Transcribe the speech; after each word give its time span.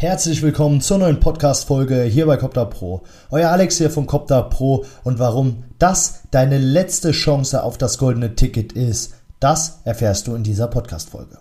Herzlich 0.00 0.42
willkommen 0.42 0.80
zur 0.80 0.98
neuen 0.98 1.18
Podcast-Folge 1.18 2.04
hier 2.04 2.26
bei 2.26 2.36
Copter 2.36 2.66
Pro. 2.66 3.02
Euer 3.32 3.50
Alex 3.50 3.78
hier 3.78 3.90
von 3.90 4.06
Copter 4.06 4.44
Pro 4.44 4.84
und 5.02 5.18
warum 5.18 5.64
das 5.80 6.20
deine 6.30 6.56
letzte 6.56 7.10
Chance 7.10 7.64
auf 7.64 7.78
das 7.78 7.98
goldene 7.98 8.36
Ticket 8.36 8.74
ist, 8.74 9.14
das 9.40 9.80
erfährst 9.82 10.28
du 10.28 10.36
in 10.36 10.44
dieser 10.44 10.68
Podcast-Folge. 10.68 11.38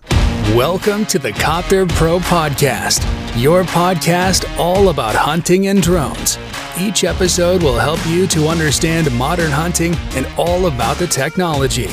Welcome 0.55 1.05
to 1.05 1.19
the 1.21 1.33
Copter 1.33 1.85
Pro 1.85 2.17
Podcast, 2.17 3.03
your 3.37 3.63
podcast 3.63 4.47
all 4.57 4.89
about 4.89 5.15
hunting 5.15 5.67
and 5.67 5.85
drones. 5.85 6.39
Each 6.79 7.03
episode 7.03 7.61
will 7.61 7.79
help 7.79 7.99
you 8.07 8.25
to 8.25 8.49
understand 8.49 9.07
modern 9.19 9.55
hunting 9.55 9.95
and 10.15 10.25
all 10.35 10.65
about 10.65 10.97
the 10.97 11.05
technology. 11.05 11.89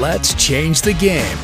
Let's 0.00 0.34
change 0.36 0.80
the 0.80 0.94
game. 0.94 1.36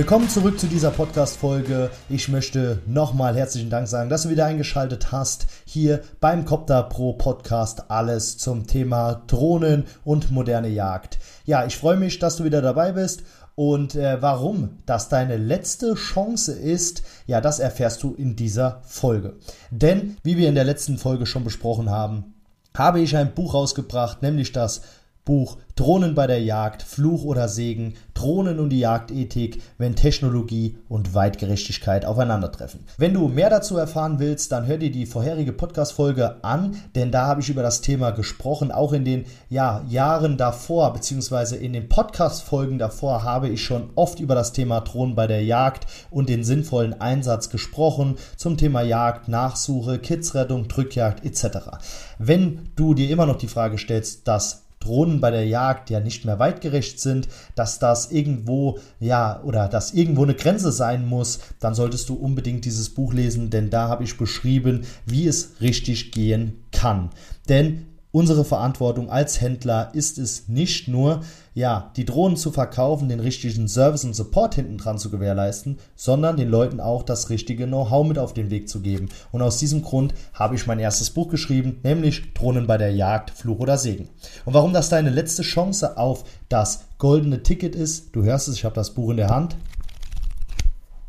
Willkommen 0.00 0.30
zurück 0.30 0.58
zu 0.58 0.66
dieser 0.66 0.92
Podcast-Folge. 0.92 1.90
Ich 2.08 2.30
möchte 2.30 2.80
nochmal 2.86 3.36
herzlichen 3.36 3.68
Dank 3.68 3.86
sagen, 3.86 4.08
dass 4.08 4.22
du 4.22 4.30
wieder 4.30 4.46
eingeschaltet 4.46 5.12
hast 5.12 5.46
hier 5.66 6.00
beim 6.22 6.46
Copter 6.46 6.84
Pro 6.84 7.12
Podcast. 7.12 7.90
Alles 7.90 8.38
zum 8.38 8.66
Thema 8.66 9.20
Drohnen 9.26 9.84
und 10.02 10.30
moderne 10.30 10.68
Jagd. 10.68 11.18
Ja, 11.44 11.66
ich 11.66 11.76
freue 11.76 11.98
mich, 11.98 12.18
dass 12.18 12.36
du 12.36 12.44
wieder 12.44 12.62
dabei 12.62 12.92
bist. 12.92 13.24
Und 13.56 13.94
äh, 13.94 14.22
warum 14.22 14.78
das 14.86 15.10
deine 15.10 15.36
letzte 15.36 15.92
Chance 15.96 16.52
ist, 16.52 17.02
ja, 17.26 17.42
das 17.42 17.58
erfährst 17.58 18.02
du 18.02 18.14
in 18.14 18.36
dieser 18.36 18.80
Folge. 18.84 19.34
Denn, 19.70 20.16
wie 20.22 20.38
wir 20.38 20.48
in 20.48 20.54
der 20.54 20.64
letzten 20.64 20.96
Folge 20.96 21.26
schon 21.26 21.44
besprochen 21.44 21.90
haben, 21.90 22.32
habe 22.74 23.00
ich 23.00 23.18
ein 23.18 23.34
Buch 23.34 23.52
rausgebracht, 23.52 24.22
nämlich 24.22 24.52
das 24.52 24.80
Buch 25.24 25.58
Drohnen 25.80 26.14
bei 26.14 26.26
der 26.26 26.42
Jagd, 26.42 26.82
Fluch 26.82 27.24
oder 27.24 27.48
Segen, 27.48 27.94
Drohnen 28.12 28.58
und 28.58 28.68
die 28.68 28.80
Jagdethik, 28.80 29.62
wenn 29.78 29.96
Technologie 29.96 30.76
und 30.90 31.14
Weitgerechtigkeit 31.14 32.04
aufeinandertreffen. 32.04 32.84
Wenn 32.98 33.14
du 33.14 33.28
mehr 33.28 33.48
dazu 33.48 33.78
erfahren 33.78 34.18
willst, 34.18 34.52
dann 34.52 34.66
hör 34.66 34.76
dir 34.76 34.90
die 34.90 35.06
vorherige 35.06 35.54
Podcast-Folge 35.54 36.44
an, 36.44 36.76
denn 36.94 37.10
da 37.10 37.26
habe 37.26 37.40
ich 37.40 37.48
über 37.48 37.62
das 37.62 37.80
Thema 37.80 38.10
gesprochen. 38.10 38.72
Auch 38.72 38.92
in 38.92 39.06
den 39.06 39.24
ja, 39.48 39.82
Jahren 39.88 40.36
davor, 40.36 40.92
beziehungsweise 40.92 41.56
in 41.56 41.72
den 41.72 41.88
Podcast-Folgen 41.88 42.78
davor, 42.78 43.24
habe 43.24 43.48
ich 43.48 43.64
schon 43.64 43.88
oft 43.94 44.20
über 44.20 44.34
das 44.34 44.52
Thema 44.52 44.80
Drohnen 44.80 45.14
bei 45.14 45.26
der 45.26 45.44
Jagd 45.44 45.86
und 46.10 46.28
den 46.28 46.44
sinnvollen 46.44 47.00
Einsatz 47.00 47.48
gesprochen 47.48 48.16
zum 48.36 48.58
Thema 48.58 48.82
Jagd, 48.82 49.28
Nachsuche, 49.28 49.98
Kidsrettung, 49.98 50.68
Drückjagd 50.68 51.24
etc. 51.24 51.78
Wenn 52.18 52.68
du 52.76 52.92
dir 52.92 53.08
immer 53.08 53.24
noch 53.24 53.38
die 53.38 53.48
Frage 53.48 53.78
stellst, 53.78 54.28
dass 54.28 54.64
Drohnen 54.80 55.20
bei 55.20 55.30
der 55.30 55.46
Jagd 55.46 55.90
ja 55.90 56.00
nicht 56.00 56.24
mehr 56.24 56.38
weitgerecht 56.38 57.00
sind, 57.00 57.28
dass 57.54 57.78
das 57.78 58.10
irgendwo, 58.10 58.78
ja, 58.98 59.42
oder 59.44 59.68
dass 59.68 59.92
irgendwo 59.92 60.24
eine 60.24 60.34
Grenze 60.34 60.72
sein 60.72 61.06
muss, 61.06 61.40
dann 61.60 61.74
solltest 61.74 62.08
du 62.08 62.14
unbedingt 62.14 62.64
dieses 62.64 62.88
Buch 62.88 63.12
lesen, 63.12 63.50
denn 63.50 63.70
da 63.70 63.88
habe 63.88 64.04
ich 64.04 64.16
beschrieben, 64.16 64.86
wie 65.06 65.26
es 65.26 65.60
richtig 65.60 66.12
gehen 66.12 66.64
kann. 66.72 67.10
Denn 67.48 67.86
Unsere 68.12 68.44
Verantwortung 68.44 69.08
als 69.08 69.40
Händler 69.40 69.90
ist 69.94 70.18
es 70.18 70.48
nicht 70.48 70.88
nur, 70.88 71.20
ja, 71.54 71.92
die 71.94 72.04
Drohnen 72.04 72.36
zu 72.36 72.50
verkaufen, 72.50 73.08
den 73.08 73.20
richtigen 73.20 73.68
Service 73.68 74.04
und 74.04 74.16
Support 74.16 74.56
hinten 74.56 74.78
dran 74.78 74.98
zu 74.98 75.10
gewährleisten, 75.10 75.78
sondern 75.94 76.36
den 76.36 76.48
Leuten 76.48 76.80
auch 76.80 77.04
das 77.04 77.30
richtige 77.30 77.68
Know-how 77.68 78.04
mit 78.04 78.18
auf 78.18 78.34
den 78.34 78.50
Weg 78.50 78.68
zu 78.68 78.80
geben. 78.80 79.10
Und 79.30 79.42
aus 79.42 79.58
diesem 79.58 79.82
Grund 79.82 80.12
habe 80.34 80.56
ich 80.56 80.66
mein 80.66 80.80
erstes 80.80 81.10
Buch 81.10 81.28
geschrieben, 81.28 81.78
nämlich 81.84 82.34
Drohnen 82.34 82.66
bei 82.66 82.78
der 82.78 82.92
Jagd, 82.92 83.30
Fluch 83.30 83.60
oder 83.60 83.78
Segen. 83.78 84.08
Und 84.44 84.54
warum 84.54 84.72
das 84.72 84.88
deine 84.88 85.10
letzte 85.10 85.42
Chance 85.42 85.96
auf 85.96 86.24
das 86.48 86.86
goldene 86.98 87.44
Ticket 87.44 87.76
ist, 87.76 88.16
du 88.16 88.24
hörst 88.24 88.48
es, 88.48 88.56
ich 88.56 88.64
habe 88.64 88.74
das 88.74 88.90
Buch 88.90 89.10
in 89.10 89.18
der 89.18 89.28
Hand. 89.28 89.54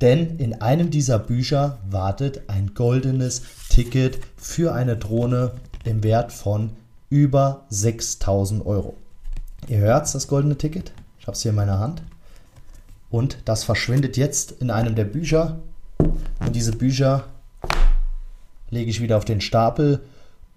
Denn 0.02 0.38
in 0.38 0.62
einem 0.62 0.92
dieser 0.92 1.18
Bücher 1.18 1.80
wartet 1.90 2.44
ein 2.48 2.76
goldenes 2.76 3.42
Ticket 3.70 4.20
für 4.36 4.74
eine 4.74 4.98
Drohne 4.98 5.54
im 5.84 6.04
Wert 6.04 6.32
von 6.32 6.72
über 7.12 7.66
6000 7.70 8.66
Euro. 8.66 8.96
Ihr 9.68 9.78
hört 9.78 10.12
das 10.16 10.28
goldene 10.28 10.58
Ticket? 10.58 10.92
Ich 11.20 11.28
habe 11.28 11.36
es 11.36 11.44
hier 11.44 11.52
in 11.52 11.56
meiner 11.56 11.78
Hand. 11.78 12.02
Und 13.12 13.38
das 13.46 13.66
verschwindet 13.66 14.18
jetzt 14.18 14.54
in 14.54 14.72
einem 14.72 14.96
der 14.96 15.04
Bücher. 15.04 15.60
Und 16.00 16.56
diese 16.56 16.72
Bücher 16.72 17.26
lege 18.70 18.90
ich 18.90 19.02
wieder 19.02 19.18
auf 19.18 19.26
den 19.26 19.42
Stapel. 19.42 20.00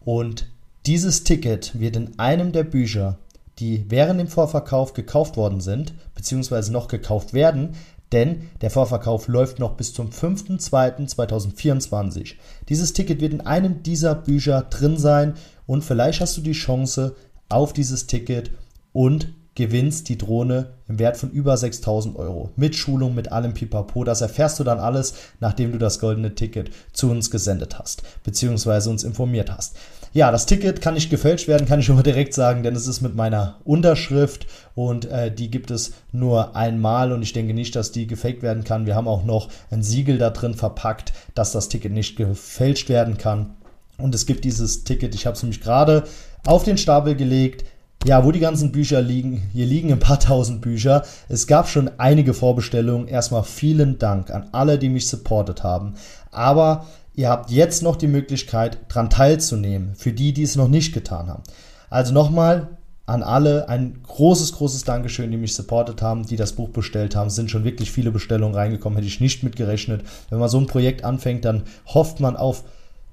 Und 0.04 0.48
dieses 0.86 1.24
Ticket 1.24 1.78
wird 1.78 1.96
in 1.96 2.18
einem 2.18 2.52
der 2.52 2.64
Bücher, 2.64 3.18
die 3.58 3.84
während 3.88 4.20
dem 4.20 4.28
Vorverkauf 4.28 4.94
gekauft 4.94 5.36
worden 5.36 5.60
sind, 5.60 5.92
beziehungsweise 6.14 6.72
noch 6.72 6.86
gekauft 6.86 7.34
werden, 7.34 7.74
denn 8.14 8.48
der 8.62 8.70
Vorverkauf 8.70 9.28
läuft 9.28 9.58
noch 9.58 9.76
bis 9.76 9.92
zum 9.92 10.08
5.2.2024. 10.08 12.36
Dieses 12.68 12.94
Ticket 12.94 13.20
wird 13.20 13.34
in 13.34 13.42
einem 13.42 13.82
dieser 13.82 14.14
Bücher 14.14 14.62
drin 14.62 14.96
sein 14.96 15.34
und 15.66 15.84
vielleicht 15.84 16.20
hast 16.20 16.36
du 16.36 16.40
die 16.40 16.52
Chance 16.52 17.16
auf 17.48 17.72
dieses 17.72 18.06
Ticket 18.06 18.52
und 18.92 19.34
gewinnst 19.54 20.08
die 20.08 20.18
Drohne 20.18 20.70
im 20.88 20.98
Wert 20.98 21.16
von 21.16 21.30
über 21.30 21.56
6000 21.56 22.16
Euro. 22.16 22.50
Mit 22.56 22.74
Schulung, 22.74 23.14
mit 23.14 23.32
allem 23.32 23.54
Pipapo. 23.54 24.04
Das 24.04 24.20
erfährst 24.20 24.58
du 24.58 24.64
dann 24.64 24.80
alles, 24.80 25.14
nachdem 25.40 25.72
du 25.72 25.78
das 25.78 26.00
goldene 26.00 26.34
Ticket 26.34 26.70
zu 26.92 27.10
uns 27.10 27.30
gesendet 27.30 27.78
hast, 27.78 28.02
beziehungsweise 28.24 28.90
uns 28.90 29.04
informiert 29.04 29.50
hast. 29.50 29.76
Ja, 30.12 30.30
das 30.30 30.46
Ticket 30.46 30.80
kann 30.80 30.94
nicht 30.94 31.10
gefälscht 31.10 31.48
werden, 31.48 31.66
kann 31.66 31.80
ich 31.80 31.88
mal 31.88 32.02
direkt 32.02 32.34
sagen, 32.34 32.62
denn 32.62 32.76
es 32.76 32.86
ist 32.86 33.00
mit 33.00 33.16
meiner 33.16 33.58
Unterschrift 33.64 34.46
und 34.76 35.06
äh, 35.06 35.34
die 35.34 35.50
gibt 35.50 35.72
es 35.72 35.92
nur 36.12 36.54
einmal 36.54 37.10
und 37.12 37.22
ich 37.22 37.32
denke 37.32 37.52
nicht, 37.52 37.74
dass 37.74 37.90
die 37.90 38.06
gefaked 38.06 38.42
werden 38.42 38.62
kann. 38.62 38.86
Wir 38.86 38.94
haben 38.94 39.08
auch 39.08 39.24
noch 39.24 39.48
ein 39.72 39.82
Siegel 39.82 40.18
da 40.18 40.30
drin 40.30 40.54
verpackt, 40.54 41.12
dass 41.34 41.50
das 41.50 41.68
Ticket 41.68 41.90
nicht 41.90 42.16
gefälscht 42.16 42.88
werden 42.88 43.18
kann. 43.18 43.56
Und 43.98 44.14
es 44.14 44.26
gibt 44.26 44.44
dieses 44.44 44.84
Ticket, 44.84 45.16
ich 45.16 45.26
habe 45.26 45.36
es 45.36 45.42
nämlich 45.42 45.60
gerade 45.60 46.04
auf 46.46 46.62
den 46.62 46.78
Stapel 46.78 47.16
gelegt. 47.16 47.64
Ja, 48.04 48.22
wo 48.22 48.32
die 48.32 48.40
ganzen 48.40 48.70
Bücher 48.70 49.00
liegen. 49.00 49.42
Hier 49.54 49.64
liegen 49.64 49.90
ein 49.90 49.98
paar 49.98 50.20
tausend 50.20 50.60
Bücher. 50.60 51.04
Es 51.30 51.46
gab 51.46 51.68
schon 51.68 51.90
einige 51.96 52.34
Vorbestellungen. 52.34 53.08
Erstmal 53.08 53.44
vielen 53.44 53.98
Dank 53.98 54.30
an 54.30 54.48
alle, 54.52 54.78
die 54.78 54.90
mich 54.90 55.08
supportet 55.08 55.62
haben. 55.62 55.94
Aber 56.30 56.84
ihr 57.14 57.30
habt 57.30 57.50
jetzt 57.50 57.82
noch 57.82 57.96
die 57.96 58.06
Möglichkeit, 58.06 58.78
daran 58.88 59.08
teilzunehmen. 59.08 59.94
Für 59.96 60.12
die, 60.12 60.34
die 60.34 60.42
es 60.42 60.54
noch 60.54 60.68
nicht 60.68 60.92
getan 60.92 61.28
haben. 61.28 61.44
Also 61.88 62.12
nochmal 62.12 62.76
an 63.06 63.22
alle 63.22 63.70
ein 63.70 64.02
großes, 64.02 64.52
großes 64.52 64.84
Dankeschön, 64.84 65.30
die 65.30 65.38
mich 65.38 65.54
supportet 65.54 66.02
haben, 66.02 66.26
die 66.26 66.36
das 66.36 66.52
Buch 66.52 66.68
bestellt 66.68 67.16
haben. 67.16 67.28
Es 67.28 67.36
sind 67.36 67.50
schon 67.50 67.64
wirklich 67.64 67.90
viele 67.90 68.10
Bestellungen 68.10 68.54
reingekommen, 68.54 68.96
hätte 68.96 69.08
ich 69.08 69.20
nicht 69.20 69.42
mitgerechnet. 69.42 70.02
Wenn 70.28 70.38
man 70.38 70.50
so 70.50 70.58
ein 70.58 70.66
Projekt 70.66 71.04
anfängt, 71.04 71.46
dann 71.46 71.62
hofft 71.86 72.20
man 72.20 72.36
auf 72.36 72.64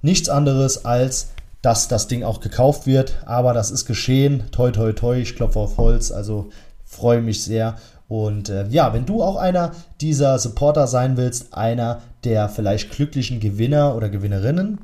nichts 0.01 0.27
anderes 0.27 0.83
als 0.83 1.29
dass 1.61 1.87
das 1.87 2.07
Ding 2.07 2.23
auch 2.23 2.39
gekauft 2.39 2.87
wird. 2.87 3.21
Aber 3.25 3.53
das 3.53 3.69
ist 3.71 3.85
geschehen. 3.85 4.45
Toi, 4.51 4.71
toi, 4.71 4.93
toi. 4.93 5.17
Ich 5.17 5.35
klopfe 5.35 5.59
auf 5.59 5.77
Holz. 5.77 6.11
Also 6.11 6.49
freue 6.83 7.21
mich 7.21 7.43
sehr. 7.43 7.75
Und 8.07 8.49
äh, 8.49 8.65
ja, 8.67 8.93
wenn 8.93 9.05
du 9.05 9.21
auch 9.23 9.37
einer 9.37 9.71
dieser 10.01 10.37
Supporter 10.37 10.87
sein 10.87 11.15
willst, 11.15 11.53
einer 11.53 12.01
der 12.25 12.49
vielleicht 12.49 12.91
glücklichen 12.91 13.39
Gewinner 13.39 13.95
oder 13.95 14.09
Gewinnerinnen, 14.09 14.79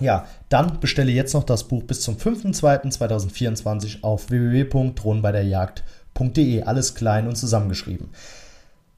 ja, 0.00 0.24
dann 0.48 0.80
bestelle 0.80 1.12
jetzt 1.12 1.34
noch 1.34 1.44
das 1.44 1.64
Buch 1.64 1.82
bis 1.84 2.00
zum 2.00 2.16
5.2.2024 2.16 4.02
auf 4.02 4.30
www.drohnenbeiderjagd.de. 4.30 6.62
Alles 6.62 6.94
klein 6.94 7.28
und 7.28 7.36
zusammengeschrieben. 7.36 8.08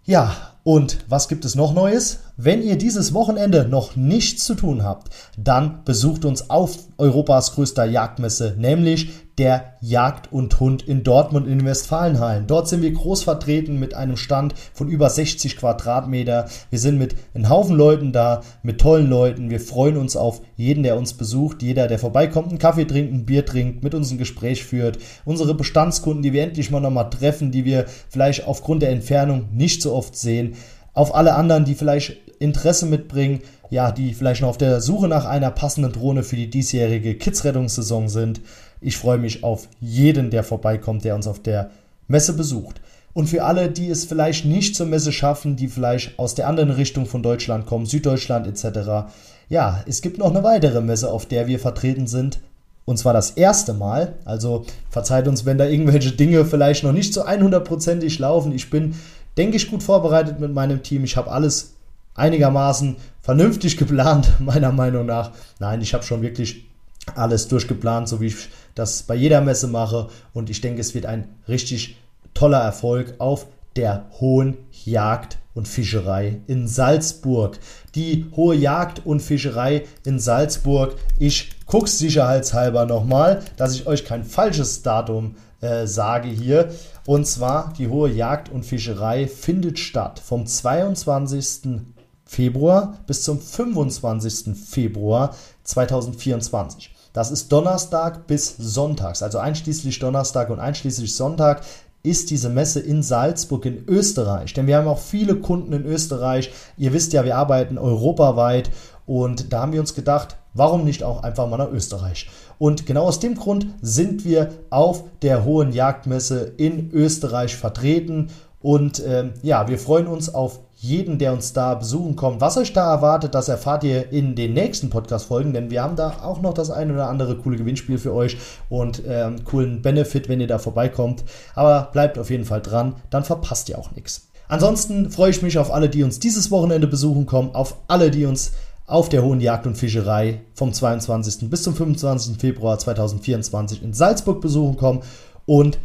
Ja, 0.09 0.37
und 0.63 0.99
was 1.09 1.27
gibt 1.27 1.45
es 1.45 1.57
noch 1.57 1.75
Neues? 1.75 2.21
Wenn 2.37 2.63
ihr 2.63 2.79
dieses 2.79 3.13
Wochenende 3.13 3.67
noch 3.69 3.97
nichts 3.97 4.45
zu 4.45 4.55
tun 4.55 4.85
habt, 4.85 5.13
dann 5.37 5.83
besucht 5.85 6.25
uns 6.25 6.49
auf 6.49 6.79
Europas 6.97 7.55
größter 7.55 7.87
Jagdmesse, 7.87 8.55
nämlich 8.57 9.11
der 9.39 9.75
Jagd 9.81 10.33
und 10.33 10.59
Hund 10.61 10.83
in 10.83 11.03
Dortmund 11.03 11.47
in 11.47 11.65
Westfalenhallen. 11.65 12.47
Dort 12.47 12.69
sind 12.69 12.81
wir 12.83 12.93
groß 12.93 13.23
vertreten 13.23 13.79
mit 13.79 13.95
einem 13.95 14.17
Stand 14.17 14.55
von 14.73 14.89
über 14.89 15.11
60 15.11 15.59
Quadratmeter. 15.59 16.47
Wir 16.71 16.79
sind 16.79 16.99
mit 16.99 17.17
einem 17.35 17.49
Haufen 17.49 17.77
Leuten 17.77 18.13
da, 18.13 18.43
mit 18.63 18.81
tollen 18.81 19.09
Leuten. 19.09 19.51
Wir 19.51 19.61
freuen 19.61 19.99
uns 19.99 20.17
auf 20.17 20.41
jeden, 20.57 20.83
der 20.83 20.97
uns 20.97 21.13
besucht, 21.13 21.63
jeder, 21.63 21.87
der 21.87 21.99
vorbeikommt, 21.99 22.49
einen 22.49 22.59
Kaffee 22.59 22.87
trinkt, 22.87 23.13
ein 23.13 23.27
Bier 23.27 23.45
trinkt, 23.45 23.85
mit 23.85 23.95
uns 23.95 24.11
ein 24.11 24.19
Gespräch 24.19 24.65
führt. 24.65 24.99
Unsere 25.25 25.55
Bestandskunden, 25.55 26.23
die 26.23 26.33
wir 26.33 26.43
endlich 26.43 26.71
mal 26.71 26.81
nochmal 26.81 27.11
treffen, 27.11 27.51
die 27.51 27.65
wir 27.67 27.85
vielleicht 28.09 28.47
aufgrund 28.47 28.83
der 28.83 28.91
Entfernung 28.91 29.49
nicht 29.53 29.83
so 29.83 29.95
oft 29.95 30.17
sehen. 30.17 30.55
Auf 30.95 31.15
alle 31.15 31.35
anderen, 31.35 31.67
die 31.67 31.75
vielleicht 31.75 32.17
Interesse 32.39 32.87
mitbringen, 32.87 33.41
ja, 33.71 33.93
die 33.93 34.15
vielleicht 34.15 34.43
noch 34.43 34.51
auf 34.51 34.59
der 34.59 34.81
Suche 34.81 35.09
nach 35.09 35.25
einer 35.25 35.51
passenden 35.51 35.93
Drohne 35.93 36.23
für 36.23 36.37
die 36.37 36.51
diesjährige 36.51 37.15
Kids-Rettungssaison 37.15 38.09
sind. 38.09 38.41
Ich 38.81 38.97
freue 38.97 39.19
mich 39.19 39.43
auf 39.43 39.69
jeden, 39.81 40.31
der 40.31 40.45
vorbeikommt, 40.45 41.05
der 41.05 41.15
uns 41.15 41.27
auf 41.27 41.41
der 41.41 41.71
Messe 42.09 42.35
besucht. 42.35 42.81
Und 43.13 43.29
für 43.29 43.45
alle, 43.45 43.71
die 43.71 43.89
es 43.89 44.05
vielleicht 44.05 44.45
nicht 44.45 44.77
zur 44.77 44.87
Messe 44.87 45.11
schaffen, 45.11 45.57
die 45.57 45.69
vielleicht 45.69 46.19
aus 46.19 46.35
der 46.35 46.49
anderen 46.49 46.71
Richtung 46.71 47.07
von 47.07 47.23
Deutschland 47.23 47.67
kommen, 47.67 47.87
Süddeutschland 47.87 48.47
etc., 48.47 49.11
ja, 49.49 49.85
es 49.87 50.03
gibt 50.03 50.19
noch 50.19 50.31
eine 50.31 50.43
weitere 50.43 50.81
Messe, 50.81 51.11
auf 51.11 51.25
der 51.27 51.47
wir 51.47 51.61
vertreten 51.61 52.09
sind. 52.09 52.41
Und 52.85 52.99
zwar 52.99 53.13
das 53.13 53.31
erste 53.31 53.75
Mal. 53.75 54.15
Also 54.25 54.65
verzeiht 54.91 55.29
uns, 55.29 55.45
wenn 55.45 55.57
da 55.57 55.67
irgendwelche 55.67 56.13
Dinge 56.13 56.45
vielleicht 56.45 56.83
noch 56.83 56.93
nicht 56.93 57.15
so 57.15 57.25
100%ig 57.25 58.19
laufen. 58.19 58.53
Ich 58.53 58.71
bin 58.71 58.97
denke 59.37 59.57
ich, 59.57 59.71
gut 59.71 59.83
vorbereitet 59.83 60.41
mit 60.41 60.53
meinem 60.53 60.83
Team. 60.83 61.05
Ich 61.05 61.17
habe 61.17 61.31
alles 61.31 61.76
einigermaßen 62.17 62.97
vernünftig 63.23 63.77
geplant, 63.77 64.33
meiner 64.41 64.73
Meinung 64.73 65.07
nach. 65.07 65.33
Nein, 65.59 65.81
ich 65.81 65.95
habe 65.95 66.05
schon 66.05 66.23
wirklich 66.23 66.67
alles 67.15 67.49
durchgeplant, 67.49 68.09
so 68.09 68.21
wie 68.21 68.27
ich 68.27 68.49
das 68.75 69.05
bei 69.05 69.15
jeder 69.15 69.41
Messe 69.41 69.69
mache. 69.69 70.09
Und 70.33 70.51
ich 70.51 70.61
denke, 70.61 70.81
es 70.81 70.95
wird 70.95 71.07
ein 71.07 71.29
richtig 71.49 71.97
toller 72.35 72.61
Erfolg 72.61 73.15
auf 73.19 73.47
der 73.77 74.07
Hohen 74.21 74.57
Jagd 74.85 75.39
und 75.55 75.69
Fischerei 75.69 76.41
in 76.47 76.69
Salzburg. 76.69 77.59
Die 77.95 78.27
Hohe 78.35 78.55
Jagd 78.55 79.05
und 79.07 79.21
Fischerei 79.21 79.85
in 80.05 80.19
Salzburg. 80.19 80.97
Ich 81.19 81.51
gucke 81.67 81.89
sicherheitshalber 81.89 82.85
nochmal, 82.85 83.43
dass 83.57 83.75
ich 83.75 83.87
euch 83.87 84.05
kein 84.05 84.25
falsches 84.25 84.83
Datum 84.83 85.37
äh, 85.61 85.87
sage 85.87 86.29
hier. 86.29 86.71
Und 87.07 87.27
zwar 87.27 87.73
die 87.79 87.89
Hohe 87.89 88.11
Jagd 88.11 88.51
und 88.51 88.65
Fischerei 88.65 89.27
findet 89.27 89.79
statt 89.79 90.21
vom 90.23 90.47
22. 90.47 91.96
Februar 92.27 92.99
bis 93.07 93.23
zum 93.23 93.41
25. 93.41 94.55
Februar 94.57 95.35
2024. 95.65 96.93
Das 97.13 97.31
ist 97.31 97.51
Donnerstag 97.51 98.27
bis 98.27 98.57
Sonntags, 98.59 99.23
also 99.23 99.39
einschließlich 99.39 99.99
Donnerstag 100.01 100.51
und 100.51 100.61
einschließlich 100.61 101.17
Sonntag 101.17 101.63
ist 102.03 102.31
diese 102.31 102.51
Messe 102.51 102.79
in 102.79 103.03
Salzburg 103.03 103.65
in 103.65 103.85
Österreich. 103.89 104.53
Denn 104.53 104.67
wir 104.67 104.77
haben 104.77 104.87
auch 104.87 104.99
viele 104.99 105.37
Kunden 105.37 105.73
in 105.73 105.85
Österreich. 105.85 106.53
Ihr 106.77 106.93
wisst 106.93 107.13
ja, 107.13 107.25
wir 107.25 107.37
arbeiten 107.37 107.79
europaweit 107.79 108.71
und 109.07 109.53
da 109.53 109.63
haben 109.63 109.73
wir 109.73 109.81
uns 109.81 109.95
gedacht, 109.95 110.37
warum 110.55 110.85
nicht 110.85 111.03
auch 111.03 111.23
einfach 111.23 111.49
mal 111.49 111.57
nach 111.57 111.71
Österreich? 111.71 112.29
Und 112.59 112.87
genau 112.87 113.05
aus 113.05 113.19
dem 113.19 113.35
Grund 113.35 113.67
sind 113.83 114.25
wir 114.25 114.51
auf 114.71 115.05
der 115.23 115.45
Hohen 115.45 115.73
Jagdmesse 115.73 116.53
in 116.57 116.91
Österreich 116.93 117.57
vertreten. 117.57 118.29
Und 118.61 119.03
ähm, 119.07 119.35
ja, 119.43 119.69
wir 119.69 119.79
freuen 119.79 120.07
uns 120.07 120.33
auf 120.35 120.61
jeden, 120.77 121.19
der 121.19 121.33
uns 121.33 121.55
da 121.55 121.75
besuchen 121.75 122.17
kommt. 122.17 122.41
Was 122.41 122.59
euch 122.59 122.73
da 122.73 122.93
erwartet, 122.93 123.35
das 123.35 123.49
erfahrt 123.49 123.83
ihr 123.83 124.13
in 124.13 124.35
den 124.35 124.53
nächsten 124.53 124.91
Podcast-Folgen, 124.91 125.55
denn 125.55 125.71
wir 125.71 125.83
haben 125.83 125.97
da 125.97 126.19
auch 126.23 126.43
noch 126.43 126.53
das 126.53 126.71
ein 126.71 126.91
oder 126.91 127.09
andere 127.09 127.37
coole 127.37 127.57
Gewinnspiel 127.57 127.99
für 127.99 128.15
euch 128.15 128.37
und 128.69 129.03
ähm, 129.09 129.45
coolen 129.45 129.81
Benefit, 129.81 130.29
wenn 130.29 130.41
ihr 130.41 130.47
da 130.47 130.59
vorbeikommt. 130.59 131.25
Aber 131.55 131.89
bleibt 131.93 132.19
auf 132.19 132.31
jeden 132.31 132.45
Fall 132.45 132.61
dran, 132.61 132.97
dann 133.09 133.25
verpasst 133.25 133.69
ihr 133.71 133.79
auch 133.79 133.91
nichts. 133.93 134.29
Ansonsten 134.49 135.11
freue 135.11 135.31
ich 135.31 135.43
mich 135.43 135.59
auf 135.59 135.73
alle, 135.73 135.89
die 135.89 136.03
uns 136.03 136.21
dieses 136.21 136.51
Wochenende 136.51 136.87
besuchen 136.87 137.27
kommen, 137.27 137.55
auf 137.55 137.77
alle, 137.89 138.11
die 138.11 138.27
uns 138.27 138.53
auf 138.87 139.09
der 139.09 139.25
Hohen 139.25 139.41
Jagd 139.41 139.67
und 139.67 139.77
Fischerei 139.77 140.43
vom 140.55 140.73
22. 140.73 141.51
bis 141.51 141.63
zum 141.63 141.75
25. 141.75 142.39
Februar 142.39 142.79
2024 142.79 143.83
in 143.83 143.93
Salzburg 143.93 144.41
besuchen 144.41 144.77
kommen 144.77 145.01
und 145.47 145.79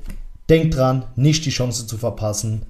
denkt 0.50 0.76
dran, 0.76 1.06
nicht 1.16 1.46
die 1.46 1.50
Chance 1.50 1.88
zu 1.88 1.98
verpassen, 1.98 2.64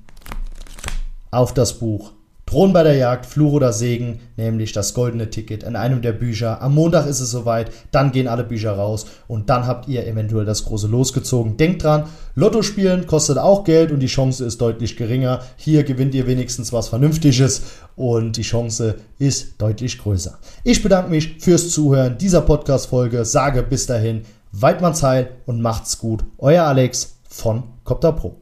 auf 1.32 1.54
das 1.54 1.80
Buch 1.80 2.12
Drohen 2.52 2.74
bei 2.74 2.84
der 2.84 2.98
Jagd, 2.98 3.26
Fluch 3.26 3.54
oder 3.54 3.72
Segen, 3.72 4.20
nämlich 4.36 4.74
das 4.74 4.94
goldene 4.94 5.30
Ticket 5.30 5.64
in 5.64 5.78
einem 5.78 6.02
der 6.02 6.12
Bücher. 6.12 6.62
Am 6.62 6.76
Montag 6.76 7.08
ist 7.08 7.22
es 7.22 7.32
soweit, 7.32 7.72
dann 7.92 8.12
gehen 8.12 8.28
alle 8.28 8.44
Bücher 8.44 8.74
raus 8.74 9.06
und 9.30 9.50
dann 9.50 9.68
habt 9.68 9.88
ihr 9.88 10.06
eventuell 10.06 10.44
das 10.44 10.66
große 10.66 10.88
losgezogen. 10.88 11.56
Denkt 11.56 11.84
dran, 11.84 12.10
Lotto 12.36 12.62
spielen 12.62 13.08
kostet 13.08 13.38
auch 13.38 13.64
Geld 13.64 13.94
und 13.94 14.02
die 14.02 14.08
Chance 14.08 14.44
ist 14.44 14.60
deutlich 14.60 14.98
geringer. 14.98 15.40
Hier 15.56 15.84
gewinnt 15.84 16.14
ihr 16.14 16.28
wenigstens 16.28 16.74
was 16.74 16.90
Vernünftiges 16.90 17.62
und 17.96 18.36
die 18.36 18.42
Chance 18.42 18.96
ist 19.18 19.62
deutlich 19.62 19.98
größer. 19.98 20.38
Ich 20.66 20.84
bedanke 20.84 21.10
mich 21.10 21.38
fürs 21.40 21.70
Zuhören 21.70 22.18
dieser 22.18 22.42
Podcast-Folge, 22.42 23.24
sage 23.24 23.64
bis 23.64 23.86
dahin, 23.86 24.24
Weidmanns 24.52 25.04
Heil 25.04 25.30
und 25.46 25.62
macht's 25.62 26.00
gut. 26.00 26.26
Euer 26.38 26.66
Alex 26.66 27.16
von 27.30 27.64
Copter 27.86 28.12
Pro. 28.12 28.36